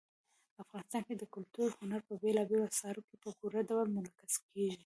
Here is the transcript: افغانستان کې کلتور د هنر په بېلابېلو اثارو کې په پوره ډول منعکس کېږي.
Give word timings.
افغانستان 0.63 1.01
کې 1.07 1.13
کلتور 1.35 1.69
د 1.71 1.75
هنر 1.83 2.01
په 2.09 2.13
بېلابېلو 2.23 2.67
اثارو 2.71 3.01
کې 3.07 3.15
په 3.23 3.29
پوره 3.37 3.61
ډول 3.69 3.85
منعکس 3.95 4.33
کېږي. 4.53 4.77